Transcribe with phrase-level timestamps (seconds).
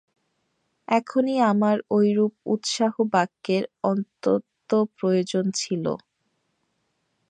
[0.87, 5.85] এখনই আমার ঐরূপ উৎসাহবাক্যের অত্যন্ত প্রয়োজন ছিল।